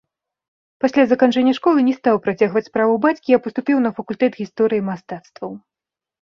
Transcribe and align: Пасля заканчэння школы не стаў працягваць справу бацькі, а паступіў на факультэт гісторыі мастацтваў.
Пасля 0.85 1.03
заканчэння 1.11 1.53
школы 1.59 1.79
не 1.89 1.93
стаў 1.99 2.15
працягваць 2.29 2.65
справу 2.71 2.93
бацькі, 3.05 3.37
а 3.37 3.41
паступіў 3.45 3.77
на 3.87 3.95
факультэт 4.01 4.33
гісторыі 4.43 4.87
мастацтваў. 4.93 5.51